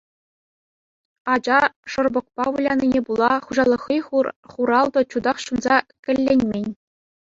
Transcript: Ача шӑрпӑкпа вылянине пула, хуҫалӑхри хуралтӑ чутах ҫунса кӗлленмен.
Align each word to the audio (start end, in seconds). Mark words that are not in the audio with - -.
Ача 1.33 1.59
шӑрпӑкпа 1.95 2.45
вылянине 2.55 3.01
пула, 3.09 3.29
хуҫалӑхри 3.49 3.97
хуралтӑ 4.55 5.01
чутах 5.13 5.37
ҫунса 5.47 5.77
кӗлленмен. 6.09 6.67